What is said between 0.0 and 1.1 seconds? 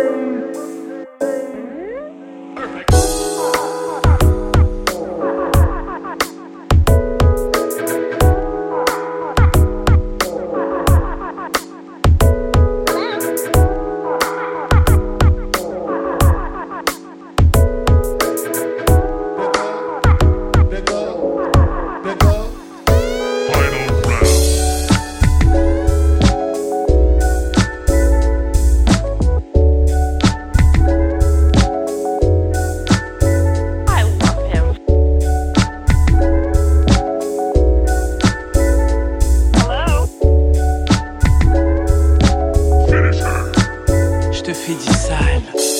Bye.